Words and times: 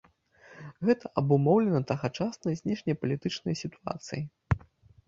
Гэта 0.87 1.11
абумоўлена 1.21 1.83
тагачаснай 1.91 2.59
знешнепалітычнай 2.63 3.55
сітуацыяй. 3.65 4.31